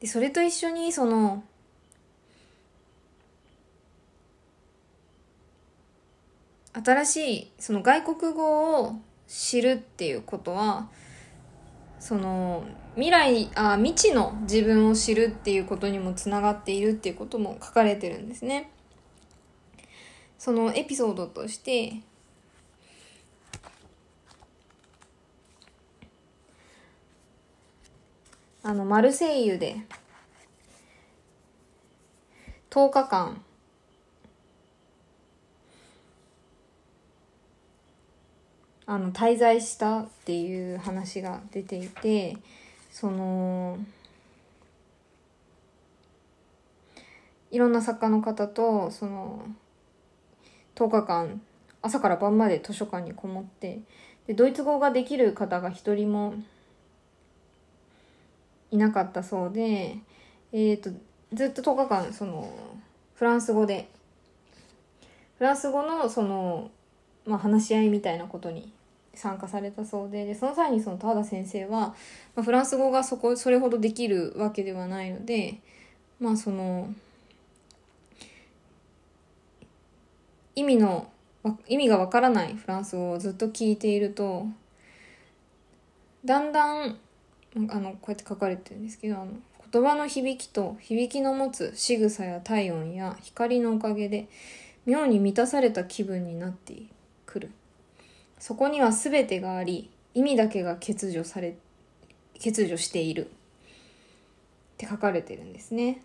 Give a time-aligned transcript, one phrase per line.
[0.00, 1.44] でそれと一緒にその
[6.72, 10.88] 新しいその外国語を知るっていうことは
[11.98, 12.64] その
[12.94, 18.70] 未来あ未知の自分を知るっていうことにもつながっているっていうことも書かれてるんですね。
[20.38, 22.00] そのエピソードとして
[28.62, 29.76] あのマルセイユで。
[32.70, 33.42] 10日間。
[38.86, 42.36] あの滞在したっていう話が出ていて
[42.90, 43.78] その
[47.52, 49.44] いろんな作家の方とその
[50.74, 51.40] 10日間
[51.82, 53.78] 朝から晩まで図書館にこもって
[54.26, 56.34] でドイツ語ができる方が一人も
[58.70, 59.96] いなかったそうで、
[60.52, 60.90] えーと、
[61.32, 62.52] ずっと10日間その
[63.14, 63.88] フランス語で。
[65.40, 66.70] フランス語のその、
[67.24, 68.70] まあ、話し合いみたいなことに
[69.14, 71.94] 参加されたそうででその際にその田田先生は、ま
[72.36, 75.60] あ、フランス語がそこそれほどできるわけではないので
[76.20, 76.92] まあその
[80.54, 81.10] 意味の
[81.66, 84.46] 意味がわからないフランス語をずっと聞いていると
[86.22, 86.98] だんだん
[87.56, 89.32] あのこうやって書かれてるんですけどあの
[89.72, 94.28] 言葉の響きと響きの持つ仕草や体温や光のおかげで
[94.86, 96.74] 妙に満たされた気分になって
[97.26, 97.50] くる
[98.38, 101.56] そこには全てがあり意味だけが欠如され
[102.34, 103.28] 欠如しているっ
[104.78, 106.02] て書かれてるんですね。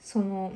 [0.00, 0.52] その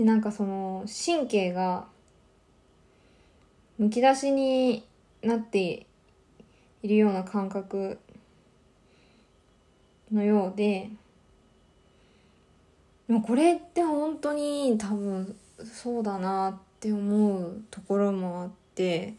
[0.00, 1.84] でなんかその神経が
[3.78, 4.82] むき出しに
[5.22, 5.86] なって
[6.82, 7.98] いるような感覚
[10.10, 10.88] のようで
[13.08, 15.36] でもこれって本当に多分
[15.70, 19.14] そうだなって思うところもあって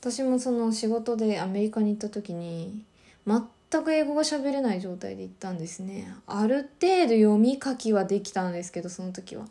[0.00, 2.82] 私もその仕事でアメリカに行った時に
[3.26, 6.14] 全く英語が喋れない状態で行ったんですね。
[6.26, 9.46] ある程度読み書きはできたんですけどその時は。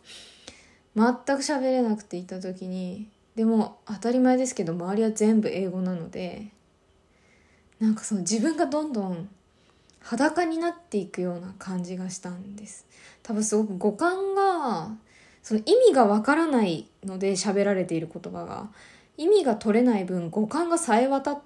[1.00, 6.48] 全く喋れなくて行った時にでも当たり前ですけど周りは全部英語なので
[7.80, 9.30] なんかその自分がどんどん
[10.02, 12.86] 裸になっていくような感じがしたんです。
[13.24, 14.92] 多分すごく五感が
[15.42, 18.68] その意味がわからないので喋られている言葉が
[19.18, 21.42] 意味が取れない分五感がさえ渡っ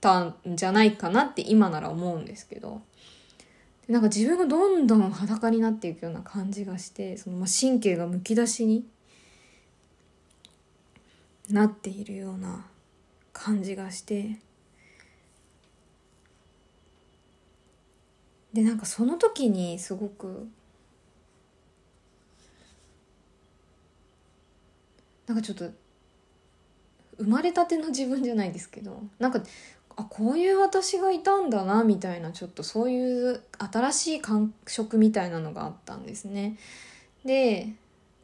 [0.00, 2.80] たんじゃないかなって今なら思うんですけど。
[3.88, 8.84] なんか自分がどんどん裸になっていくような感じがしてそのま神経がむき出しに
[11.50, 12.66] なっているような
[13.32, 14.40] 感じがして。
[18.52, 20.48] でなんかその時にすごく
[25.26, 25.70] なんかちょっと
[27.18, 29.42] 生まれたての自分じゃないですけどなんか
[29.96, 36.58] あこういう私がいたんだなみたいなちょっとそういう新しい感触みたいなのがあったんですね。
[37.24, 37.68] で、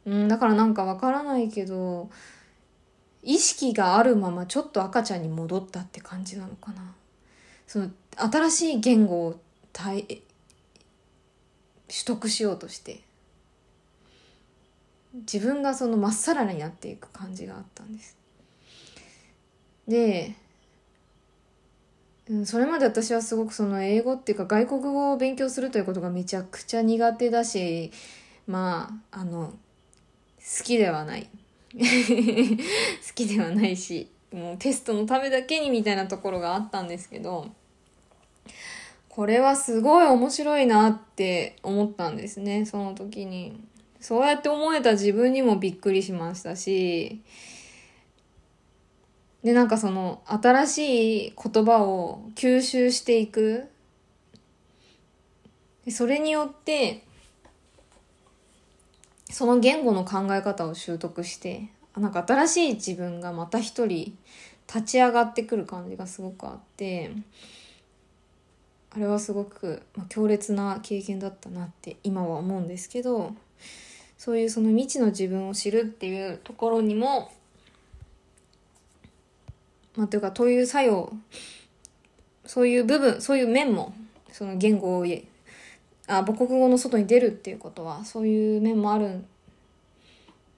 [0.05, 2.09] うん、だからなんかわからないけど
[3.23, 6.93] 意識があるままちょっと赤ちゃんに戻ったって感じなのかな。
[7.65, 9.39] その新しい言語を
[9.73, 10.21] 取
[12.05, 13.01] 得しようとして
[15.15, 18.17] 自分がそのまっさらになっていく感じがあったんです。
[19.87, 20.35] で
[22.29, 27.91] うん、それまで私はすごくその英語っていうか外国語を勉強するということがめちゃくちゃ苦手だし
[28.47, 29.53] まああの
[30.57, 31.29] 好きではない。
[31.75, 31.79] 好
[33.15, 37.47] きではないしもうテストのためだけにみたいなところがあったんですけど
[39.09, 42.65] これはすごい面白いなって思ったんですね。
[42.65, 43.59] その時に。
[43.99, 47.21] そうやって思えた自分にもびっくりしましたし
[49.43, 53.69] で、なんかその新しい言葉を吸収していく。
[55.85, 57.03] でそれによって、
[59.29, 64.17] その言語の考え方を習得して、なんか新しい自分がまた一人
[64.67, 67.11] 立ち上がってくる感じがすごくあって、
[68.91, 73.33] あれはすごく、まあ、強烈な経験だったなって今は思うんですけど、
[74.17, 77.31] そういうその未知の自分を知るっていうところにも
[79.95, 81.13] まあ、というか、という作用、
[82.45, 83.93] そういう部分、そういう面も、
[84.31, 85.05] その言語を、
[86.07, 89.23] あ、母国語の外に出るっていうことは、そういう面もある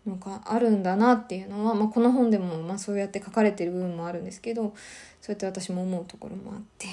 [0.07, 4.73] のがあるんだなっていうのは、まあ、この本でもまあそうやって書かれてる部分もあるんですけど
[5.21, 6.87] そうやって私も思うところもあって。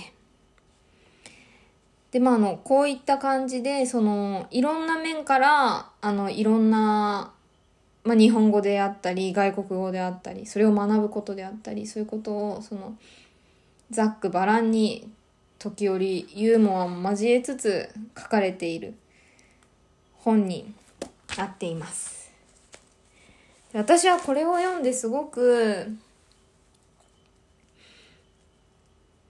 [2.10, 7.32] でまああのこういった感じでそのいろんな面からあのいろんな、
[8.04, 12.96] まあ、日本語であったり外国語であったりそれを学ぶことであったりそういうことをその
[13.90, 15.08] ざっくばらんに
[15.58, 17.88] 時折ユーモアも交えつつ
[18.19, 18.94] 書かれている
[20.14, 20.75] 本に
[21.37, 22.32] なっています。
[23.72, 25.87] 私はこれを読んですごく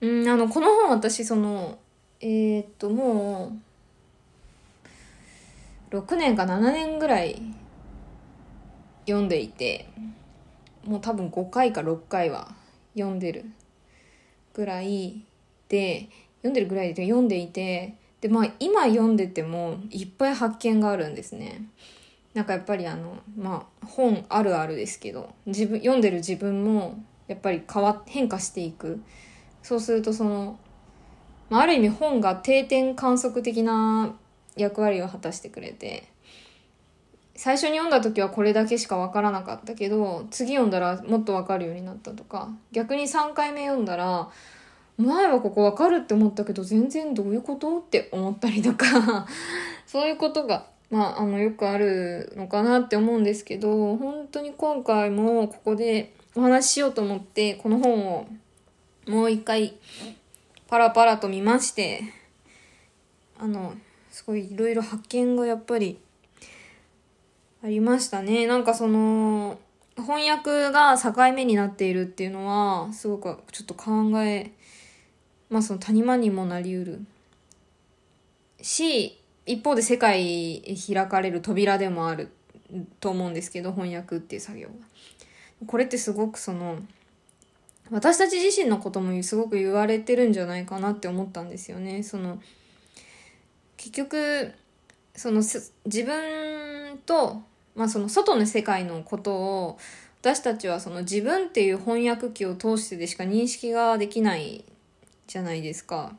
[0.01, 1.79] うんあのこの本私その
[2.21, 3.57] えー、っとも
[5.93, 7.41] う6年か7年ぐらい
[9.07, 9.89] 読んでいて
[10.85, 12.55] もう多分5回か6回は
[12.95, 13.45] 読んでる
[14.55, 15.25] ぐらい
[15.69, 16.09] で
[16.39, 21.63] 読んでるぐらいで読んでいてでまあ今読んでてもいっぱい発見があるんですね。
[22.35, 29.03] なんかやっぱりあのまあ本あるあるですけど自分読んでる自分もやっぱり変わ変化していく。
[29.63, 30.59] そうするとその
[31.53, 34.15] まあ、ある意味本が定点観測的な
[34.57, 36.09] 役割を果たしてくれて
[37.43, 44.29] 最初に読んだ時はこれだけしか分からなかったけど次読んだらもっと分かるようになったとか逆に3回目読んだら
[44.97, 49.27] 前はここ分かるって思ったけど全然どういうことって思ったりとか
[49.89, 58.29] そういうことが、まあ、あのよくあるのかなって思うんですけど本当に今回もここでお話ししようと思ってこの本を
[59.09, 59.75] もう一回
[60.69, 62.03] パラパラと見まして、
[63.39, 63.75] あの、
[64.11, 65.99] すごいいろいろ発見がやっぱり
[67.65, 68.47] ありましたね。
[68.47, 69.59] なんかその、
[69.97, 74.51] 翻訳が境目になっているっていうのは、すごくちょっと考え、
[75.49, 77.07] まあその谷間にもなりうる。
[78.61, 82.31] し、一方で世界開かれる扉でもある
[82.99, 84.75] と思うんですけど、翻訳っていう作業が。
[85.67, 86.79] これってすごくその、
[87.91, 92.03] 私たち自身のこともすごく言われてるんじゃないかなって思ったんですよね。
[92.03, 92.41] その
[93.77, 94.53] 結局
[95.15, 97.43] その自分と、
[97.75, 99.79] まあ、その外の世界のことを
[100.21, 104.65] 私たちはその自分っていう翻訳機を通してでしか認識ができない
[105.27, 106.13] じゃないですか。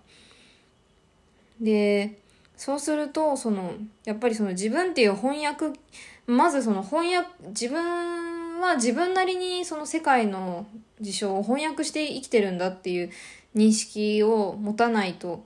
[1.62, 2.20] で
[2.58, 3.74] そうするとその
[4.06, 5.80] やっぱりその自分っていう翻訳
[6.28, 10.66] まずその翻訳自分は自分なりにその世界の
[11.00, 13.10] 事象を翻訳して生きてるんだっていう
[13.56, 15.46] 認識を持たないと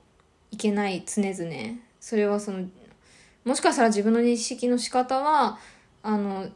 [0.51, 2.65] いけない常々それはその
[3.43, 5.59] もしかしたら自分の認識の仕方は
[6.07, 6.49] あの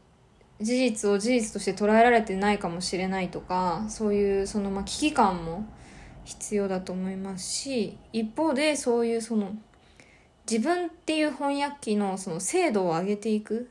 [0.60, 5.66] 事実を事実として捉えられてないかもしれないとかそういうそのまあ危機感も
[6.24, 9.56] 必要だと思いますし一方でそういうその
[10.50, 13.70] 自分っていう翻訳機のその精度を上げていく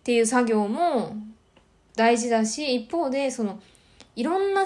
[0.00, 1.16] っていう作業も
[1.94, 3.60] 大事だし、一方で、その、
[4.16, 4.64] いろんな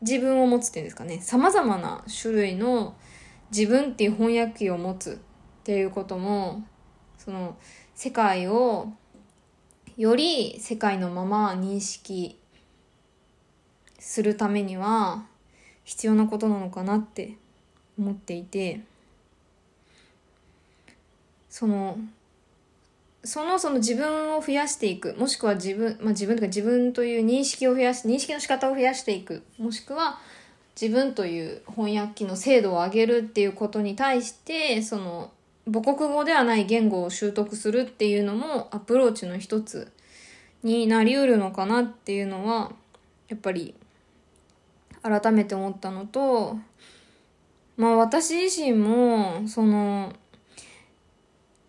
[0.00, 2.94] 自分を持つっていうんですかね、様々な種類の
[3.50, 5.20] 自分っていう翻訳機を持つ
[5.60, 6.64] っていうことも、
[7.16, 7.56] その、
[7.98, 8.92] 世界を
[9.96, 12.38] より世界のまま認識
[13.98, 15.24] するためには
[15.82, 17.34] 必要なことなのかなって
[17.98, 18.82] 思っていて、
[21.50, 21.98] その
[23.24, 30.20] そのその自分を増やしていくもしくは自分、まあ、自分とか自分という認識を増やし認識の仕方を増やしていくもしくは
[30.80, 35.32] 自分という翻訳機の精度を上げるっていうことに対してその
[35.70, 39.92] 母国語ではない言語を習得するっていうのもアプローチの一つ
[40.62, 42.72] になりうるのかなっていうのは
[43.28, 43.74] やっぱり
[45.02, 46.56] 改めて思ったのと
[47.76, 50.12] まあ私自身もその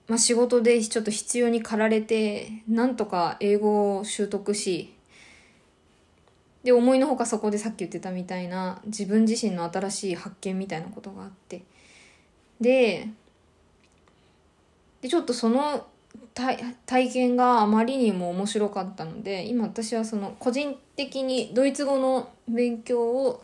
[0.10, 4.96] まあ、仕事でちょっと必要に駆られて、なんとか英語を習得し、
[6.64, 11.62] で、思いのほかそこでさっき言ってたみたいな自分自身の新しい発見みたいなことがあって。
[12.60, 13.08] で、
[15.02, 15.88] で、ちょっとその
[16.34, 23.44] 体験があまりにも面白かったので、今私はその個人的にドイツ語の勉強を、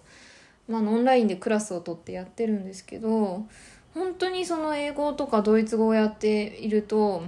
[0.68, 3.46] まあ、オンラインでクラスを取ってやってるんですけど、
[3.94, 7.24] 本当にその英語とかドイツ語をやっていると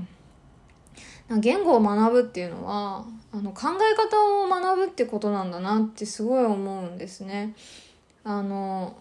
[1.39, 7.55] 言語を学ぶっていうのはあの考え方を学ぶってことなんだなってすごい思うんですね。
[8.23, 8.97] あの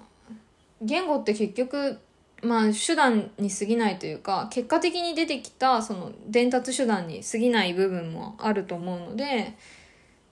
[0.80, 1.98] 言語って結局
[2.46, 9.56] まあ手段に過ぎないというか結果的に出てきたその伝達手段に過ぎない部分もあると思うので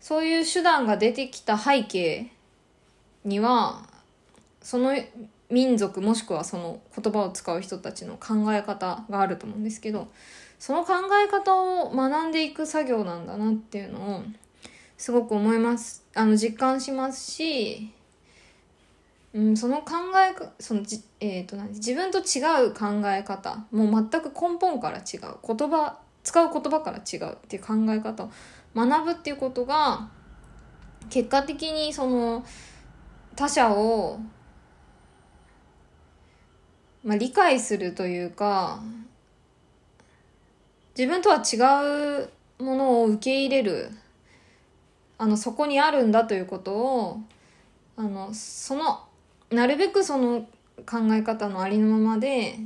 [0.01, 2.31] そういう手段が出てきた背景
[3.25, 3.87] には
[4.63, 4.95] その
[5.51, 10.09] 民族もしくはその言葉を使う人たちの考え方があると思うんですけど
[10.59, 10.95] その考
[11.25, 14.23] え方を学んでいく作業なんだなっていうのを
[14.97, 16.05] すごく思います。
[16.15, 17.91] あの実感しますし、
[19.35, 23.67] うん、その考えそのじ、えーと、と自分と違う考え方。
[23.73, 25.37] もう全く根本から違う。
[25.47, 28.31] 言葉使う言葉から違うっていう考え方を
[28.75, 30.09] 学ぶっていうことが
[31.11, 32.45] 結果的にその
[33.37, 34.19] 他者を、
[37.05, 38.81] まあ、理解するというか
[40.97, 42.23] 自分とは違
[42.59, 43.91] うものを受け入れる
[45.19, 47.21] あのそこにあるんだということを
[47.97, 49.01] あのその
[49.55, 50.47] なるべくその
[50.87, 52.59] 考え方のありのままで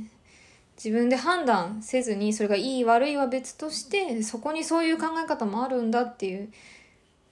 [0.75, 6.49] 自分で判断せずにそれがいい悪いは別としてそこにそういう考え方もあるんだっていう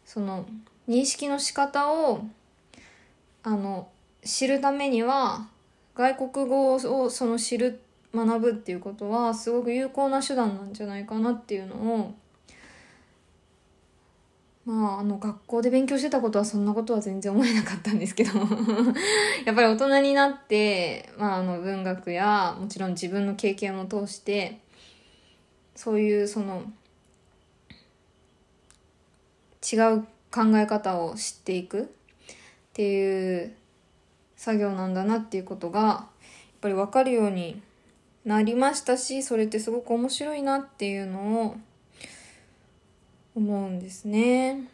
[0.06, 0.46] その
[0.88, 2.26] 認識の仕方を
[3.44, 3.88] あの
[4.24, 5.48] 知るためには
[5.96, 7.80] 外国語をその知る
[8.14, 12.14] 学ぶっていうことはすごく有効な手段なんじゃないかなっていうのを
[14.68, 18.32] まああの学校で勉強してたことはそんなことは全然思えなかったんですけど。
[19.46, 24.60] やっぱり大人になって、まあ、あの文学やもちろん自分の経験を通して
[25.74, 26.64] そういうその
[29.72, 31.86] 違う考え方を知っていくっ
[32.74, 33.56] ていう
[34.36, 36.08] 作業なんだなっていうことがやっ
[36.60, 37.62] ぱり分かるように
[38.26, 41.56] なりましたしそれってすごく面白いなっていうのを
[43.38, 44.70] 思うんですね。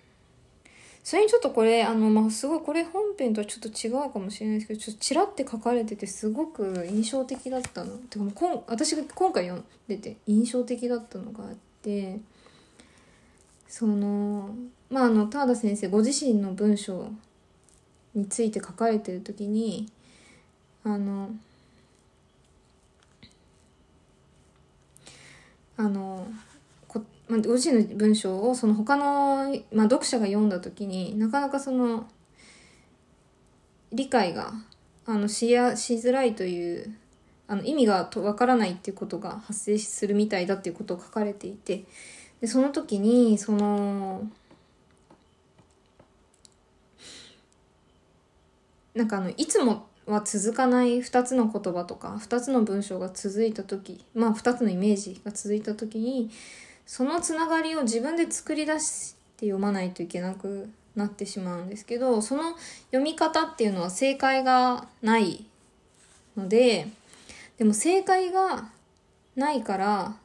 [1.04, 12.20] それにちょっとこれあの、まあ、すごいこれ本編とはちょっと違うかもしれないですけどちょっとちらって書かれててすごく印象的だったのてかもうこん私が今回読んでて印象的だったのがあって
[13.68, 14.56] その
[14.90, 17.12] まああの田田先生ご自身の文章
[18.16, 19.90] について書かれてる時に
[20.86, 21.32] あの
[25.76, 26.28] あの、
[27.34, 32.06] まあ、ご自身の文章をその他の、まあ、読者が読んだ時になかなかその
[33.92, 34.54] 理解が
[35.08, 36.96] あのしやしづらいという
[37.48, 41.86] あの意味がわからないっていうことが発生するみたいだっていうことを書かれていて
[42.40, 44.30] でその時にその
[48.94, 56.30] なんかあのいつもは続かない2つの言葉とか2つの文章が続いた時まあ2つのイメージが続いた時に
[56.86, 62.56] そのつながりを自分で作り出して読まないといけなくなってしまうんですけどその
[62.92, 65.46] 読み方っていうのは正解がない
[66.38, 66.88] ので
[67.58, 68.70] でも正解が
[69.36, 70.16] ないから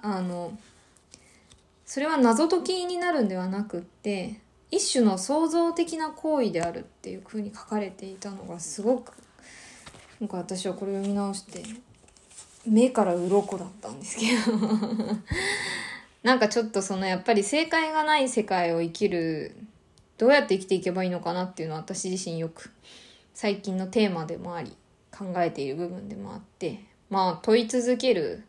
[0.00, 0.56] あの
[1.84, 9.12] それは謎解きになるんではなくって一種の創造的な行為であるっていうふうに書かれていたのがすごく
[10.20, 11.62] なんか私はこれ読み直して
[12.68, 14.58] 目から鱗だったんですけど
[16.22, 19.54] なんかちょっとそのやっぱり正解がない世界を生きる
[20.18, 22.70] どうやって生きていけばいいのかなっていうのは私自身よく
[23.34, 24.72] 最近のテーマでもあり
[25.16, 28.42] 考えている部分でもあってまあ問い続ける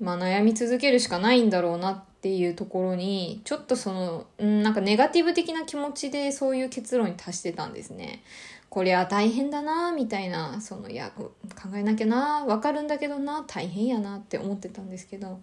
[0.00, 8.22] まあ悩み続けるしかないんだろうなっていうところにちょっとその、なんかネガティブ的な気持ちでそういう結論に達してたんですね。
[8.70, 11.30] こりゃ大変だなみたいなそのいや考
[11.74, 15.40] えなきゃなわかるんだけどな大変やなって思ってたんですけど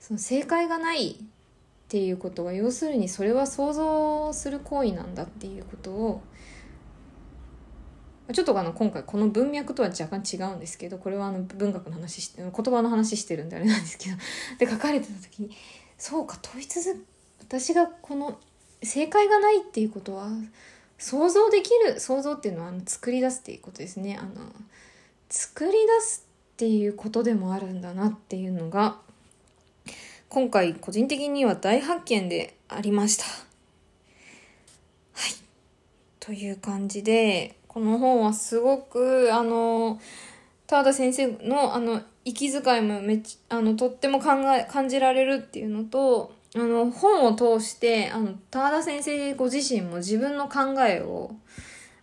[0.00, 1.16] その正解がないっ
[1.88, 6.22] ていうことは要するにそれは想像する行為なんだっていうことを
[8.32, 14.16] ちょっとあの今回この文脈とは若干違うんですけどこれはあの文学の話して言葉の話してるんであれなんですけど
[14.58, 15.50] で書かれてた時に
[15.96, 17.00] そうか問い続け
[17.40, 18.38] 私がこの
[18.82, 20.28] 正解がないっていうことは
[20.98, 24.18] 想像できる想像っていうのはあの作り出すっていうことですね。
[24.20, 24.30] あの
[25.30, 28.98] 作り出すっていうことでもあるんだなっていうのが
[30.28, 33.24] 今回個人的には大発見でありました。
[33.24, 33.30] は
[35.28, 35.34] い。
[36.18, 40.00] という感じでこの本はすごくあの
[40.66, 51.34] 田田先生のあの息遣いもめっちゃあのとっても考え感じられるっていうのとあの本を通してあの田田先生ご自身も自分の考えを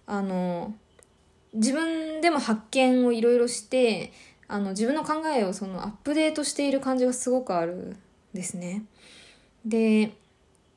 [0.05, 0.73] あの
[1.53, 4.11] 自分でも発見をいろいろして
[4.47, 7.95] あの自分の考えをそのアップデートしている感じがすごくある
[8.33, 8.83] ですね。
[9.65, 10.13] で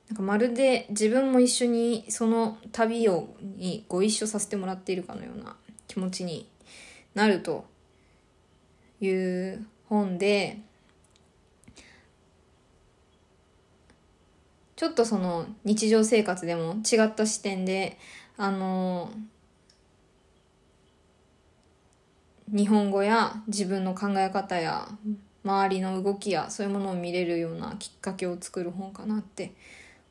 [0.09, 5.57] なんかまるで自分も一緒にその旅をにご一緒させてもらっているかのような
[5.87, 6.49] 気持ちに
[7.15, 7.67] なると
[9.03, 10.63] いう本で
[14.79, 17.99] ちょっとその日常生活でも違った視点で
[18.37, 19.11] あの
[22.47, 24.89] 日本語や自分の考え方や
[25.43, 29.53] 周りの動きやそういうものを見れるようなきっかけを作る本かなって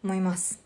[0.04, 0.62] 思います。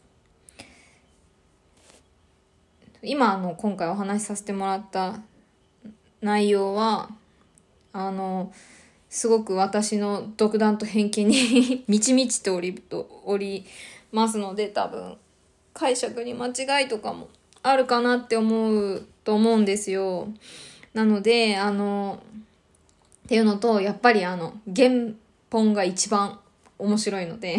[3.03, 5.19] 今あの今回お話しさせてもらった
[6.21, 7.11] 内容は
[7.93, 8.51] あの
[9.11, 13.65] すごく私の独断と偏見に 満ち満ちておりとおり
[14.13, 15.17] ますので多分
[15.73, 17.27] 解釈に間違いとかも
[17.61, 20.29] あるかなって思うと思うんですよ。
[20.93, 22.19] なのであの
[23.25, 24.89] っていうのとやっぱりあの原
[25.49, 26.39] 本が一番
[26.79, 27.57] 面白いので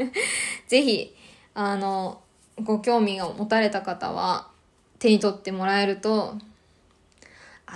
[0.68, 1.14] ぜひ
[1.52, 2.20] あの
[2.62, 4.48] ご興味を持たれた方は
[4.98, 6.34] 手に取ってもらえると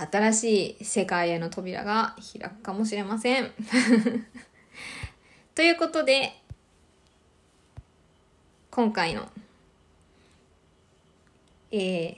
[0.09, 3.51] 新しい世界への扉が開くかもしれません。
[5.55, 6.33] ということで、
[8.71, 9.29] 今回の、
[11.71, 12.17] えー、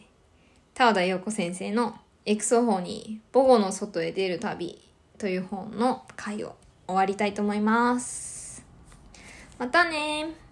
[0.74, 4.82] 田和田陽子先生のエクソフォニー母語の外へ出る旅
[5.18, 6.56] という本の回を
[6.88, 8.64] 終わりたいと思います。
[9.58, 10.45] またね